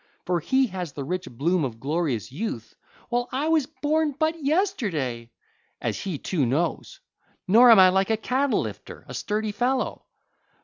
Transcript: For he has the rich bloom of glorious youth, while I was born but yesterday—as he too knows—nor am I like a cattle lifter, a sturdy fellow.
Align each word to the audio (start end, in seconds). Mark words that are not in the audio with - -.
For 0.25 0.39
he 0.39 0.65
has 0.65 0.93
the 0.93 1.03
rich 1.03 1.29
bloom 1.29 1.63
of 1.63 1.79
glorious 1.79 2.31
youth, 2.31 2.73
while 3.09 3.29
I 3.31 3.49
was 3.49 3.67
born 3.67 4.15
but 4.17 4.43
yesterday—as 4.43 5.99
he 5.99 6.17
too 6.17 6.43
knows—nor 6.43 7.69
am 7.69 7.77
I 7.77 7.89
like 7.89 8.09
a 8.09 8.17
cattle 8.17 8.61
lifter, 8.61 9.05
a 9.07 9.13
sturdy 9.13 9.51
fellow. 9.51 10.05